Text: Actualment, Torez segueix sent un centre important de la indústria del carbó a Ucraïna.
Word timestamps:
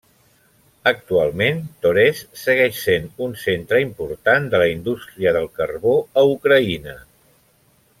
Actualment, 0.91 1.59
Torez 1.85 2.23
segueix 2.45 2.81
sent 2.87 3.05
un 3.27 3.37
centre 3.43 3.83
important 3.85 4.51
de 4.55 4.65
la 4.65 4.73
indústria 4.75 5.39
del 5.41 5.49
carbó 5.61 5.95
a 6.25 6.29
Ucraïna. 6.37 7.01